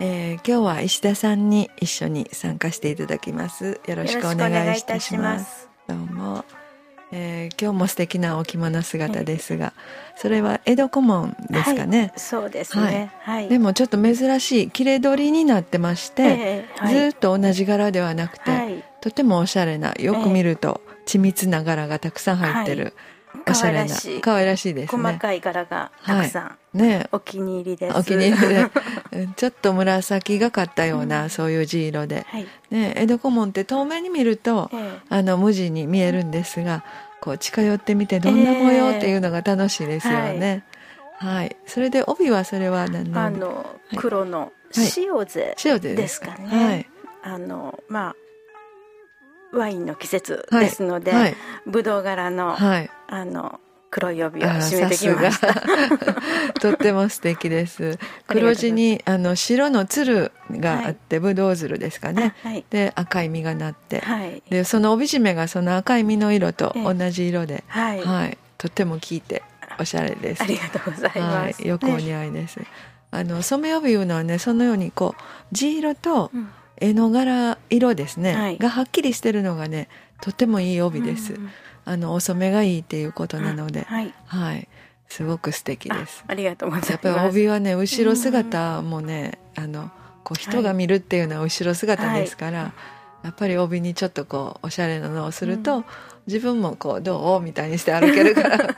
[0.00, 3.80] えー、今日は石田さんに一緒に参加していただきます。
[3.86, 5.68] よろしくお願いいたします。
[5.86, 6.44] どうも。
[7.16, 9.72] えー、今日も素敵なお着物姿ですが、
[10.16, 22.94] それは江戸小紋ですかね、はい、そうですね、はい、でもちょっと珍しい切れ取りになってまして、えーはい、ずっと同じ柄ではなくて、とてもおしゃれなよく見ると緻密な柄がたくさん入ってる、
[23.48, 25.02] おしゃれな可愛らしいですね。
[25.02, 27.08] 細かい柄がたくさん、はい、ね。
[27.12, 27.96] お気に入りです。
[27.96, 28.66] お気に入りで
[29.36, 36.84] ちょっと紫がかったような、うん、そういう地色で、はい、ね江戸小紋って遠目に見ると、えー、あの無地に見えるんですが
[37.20, 40.64] こう近寄ってみてどんな模様っていうのが楽しいですよね、
[41.20, 44.52] えー、はい、はい、それで帯はそれは何のあの黒の
[44.96, 46.36] 塩瀬ですか？
[46.36, 46.86] ね、はい、
[47.22, 48.08] あのま
[49.52, 53.60] あワインの季節ですので、はい、ぶどう柄の、はい、あの
[53.94, 55.54] 黒い帯を締めてきました。
[56.60, 57.96] とっても素敵です。
[58.26, 68.00] 黒地にあの白の鶴があって、はい、ぶどう鶴ですかね、はい、で赤い実がなって、はい、でその帯締めがその赤い実の色と同じ色で、はい。
[68.02, 69.44] はい、とっても効いて
[69.78, 70.42] おしゃれです。
[70.42, 72.66] ありがとうございます、よくお似合いです、ね、
[73.12, 76.48] あの染め帯いうのはねそのようにこう地色と、うん。
[76.78, 79.88] 絵の柄色ですね、はい、がはっきりしてるのがね
[80.20, 81.50] とてもいい帯です、うん、
[81.84, 84.68] あのお染めがいいっていうことなので、はい、はい、
[85.08, 86.24] すごく素敵です。
[86.26, 86.90] ありがとうございます。
[86.92, 89.90] やっぱり帯はね後ろ姿もね、うん、あの
[90.22, 92.64] こう人が見るっていうのは後ろ姿ですから、は
[93.24, 95.84] い、やっぱり帯にちょっとこうおしゃれなのをすると、うん、
[96.26, 97.40] 自分もこうどう？
[97.40, 98.76] みたいにして歩けるから。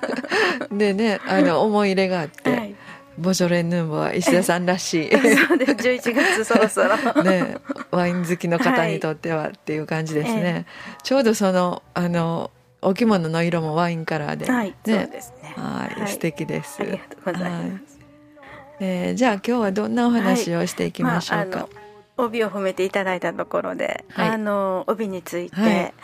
[0.73, 2.75] でねあの思い入れがあって、
[3.19, 5.11] ボジョレ・ヌーボーは石田さんらしい。
[5.47, 5.72] そうです。
[5.72, 6.97] 11月そろそろ。
[7.22, 7.56] ね
[7.91, 10.66] ワイン好きの方にとってはっていう感じですね、はい。
[11.03, 12.50] ちょうどそのあの
[12.82, 15.54] お着物の色もワインカラーで、はい、そうですね。
[15.56, 16.81] はい、素敵です。
[16.81, 17.81] ありがとうございます、はい、
[18.81, 21.69] えー、じゃあ今日はどんなお話をしていきましょうか、ま
[22.19, 25.94] あ、帯を褒めていただいたところで、あの帯について、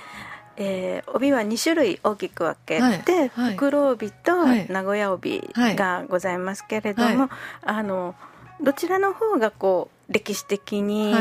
[0.56, 7.28] えー、帯は2種類大きく分けて、はい、袋帯と名古屋帯がございますけれども、はい、
[7.62, 8.15] あの
[8.61, 11.15] どちらの方がこう歴史的に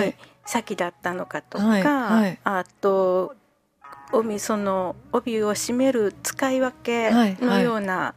[0.45, 3.35] 先だったのかとか、あと
[4.11, 8.15] 帯その帯を締める使い分けのような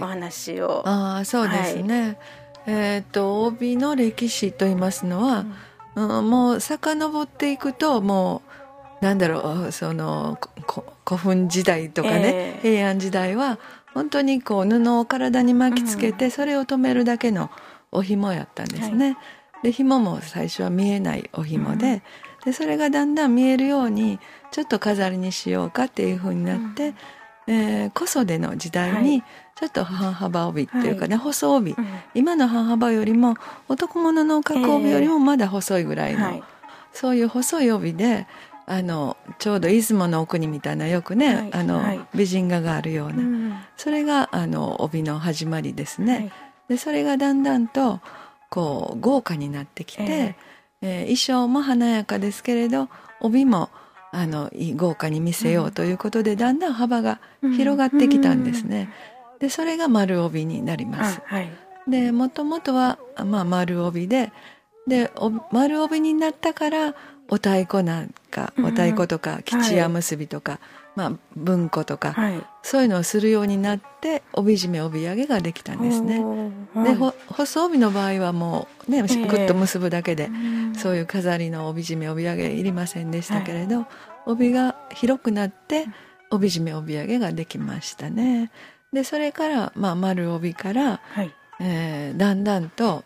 [0.00, 2.18] お話を、あそうですね、
[2.66, 5.44] えっ、ー、と帯の歴史と言いますのは、
[5.94, 8.42] うん、もう遡っていくとも
[9.00, 10.38] うなんだろうその
[11.06, 13.58] 古墳時代とかね、えー、平安時代は
[13.94, 17.50] 本当にこう布を体に巻きつけて、それを留めるだけの
[17.90, 19.12] お紐やったんですね。
[19.12, 19.16] はい、
[19.62, 22.02] で紐も最初は見えないお紐でうん、
[22.46, 24.20] でそれがだんだん見えるように
[24.52, 26.94] ちょっと飾りにしようかっていうふうになって、
[27.48, 29.22] うん、えー、小袖の時代に
[29.56, 33.34] ちょっと半幅帯っていうかね、はい、細帯、うん、今の半幅よりも
[33.68, 36.42] 男物の角帯よりもまだ細いぐらいの、えーはい、
[36.92, 38.28] そういう細い帯で
[38.66, 46.32] あのちょうど出雲の奥にみたいなよくね、はい、あの、はい、美人画があるような、うん、それがあの帯の始まりですね、はい、
[46.68, 48.00] でそれがだんだんと
[48.50, 50.34] こう豪華になってきて、えー、
[50.82, 52.88] えー、衣装も華やかですけれど
[53.20, 53.70] 帯も
[54.12, 58.90] あの豪華に見せようということで、うん、だんだん幅が広がってきたんですね、
[59.34, 61.20] うん、でそれが丸帯になります、
[61.88, 64.32] でもともとは、まあ、丸帯で
[64.86, 65.10] で
[65.50, 66.94] 丸帯になったから
[67.28, 70.60] お太鼓なんか、お太鼓とか吉屋結びとか、はい、
[70.96, 76.22] まあ文庫とか、はい、そういうのをするようになって帯締め帯揚げができたんですね。
[76.74, 76.94] で
[77.28, 83.86] 細帯の場合はもうねぐっと結ぶだけで、えー、そういう飾りの帯締め帯揚げいりませんでしたけれど、はい、
[84.26, 85.86] 帯が広くなって
[86.30, 88.50] 帯締め帯揚げができましたね。
[88.92, 93.04] でそれから、まあ、丸帯から、はい、えー、だんだんと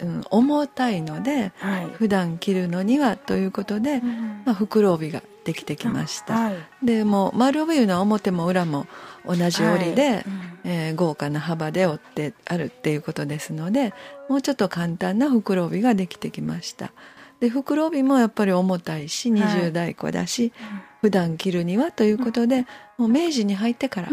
[0.00, 8.86] うん、重たいので、はい、普段着るのにはということで、うん、まあ、袋帯ができてきました、はい、でもう丸帯のは表も裏も
[9.24, 10.14] 同じ織りで、はい。
[10.14, 13.94] うん、えー、豪華な幅で織ってあるっていうことですので
[14.28, 16.92] もうちょっと簡単な袋帯ができてきました。
[17.40, 22.66] で袋帯もやっぱり重たいし20代個だし、はい、普段着るにはということで、
[22.96, 24.08] もう明治に入ってから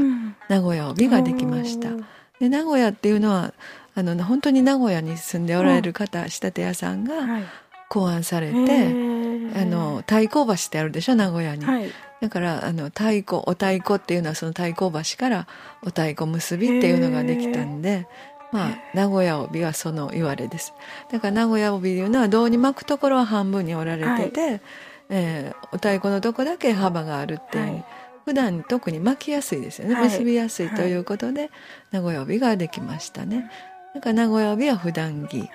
[0.50, 1.90] 名古屋帯ができました、
[2.40, 3.54] で名古屋っていうのは
[3.96, 7.44] あの本当に名古屋に住んでおられる方、仕立て屋さんが、はい、
[7.90, 11.92] 考案されてあの太鼓橋ってあるでしょ名古屋に、はい、
[12.22, 15.48] だからあの太鼓お太鼓っていうのはその太鼓橋から
[15.84, 18.08] お太鼓結びっていうのができたんで
[18.52, 20.74] まあ名古屋帯はその言われです。
[21.12, 24.62] だから名古屋帯いうのは胴に巻くところは半分に折られてて、はい、
[25.10, 27.86] えー、お太鼓のとこだけ幅があるっていう、はい、
[28.26, 31.52] 普段特に巻きやすいですよね、結びやすいということで、
[31.92, 33.52] 名古屋帯ができましたね。
[33.94, 35.50] だから名古屋帯は普段着、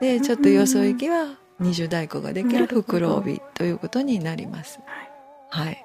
[0.00, 4.80] でちょっとよそ行きは二重太鼓ができる袋帯ということになります。
[5.50, 5.84] はい。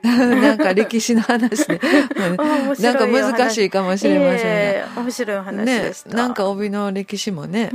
[0.02, 1.80] なんか歴史の話で。
[2.16, 7.70] なんか難しいかもしれませんが、えー、面白い話でね、なんか帯の歴史もね、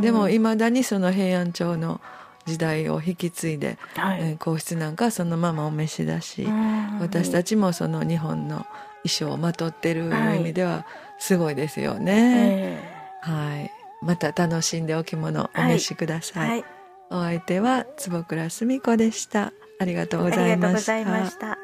[0.00, 2.00] でもいまだにその平安朝の
[2.46, 6.48] 時代を引き継いで、はい、皇室なんかそのままお召しだし
[7.00, 8.66] 私たちもその日本の
[9.04, 10.86] 衣装をまとってる意味では
[11.18, 12.80] すごいですよね。
[12.80, 12.89] はい、
[13.20, 13.70] はい、
[14.02, 16.48] また楽しんでお着物お召しください。
[16.48, 16.64] はい、
[17.10, 19.52] お相手は坪倉澄子でした。
[19.78, 21.59] ありがとうございました。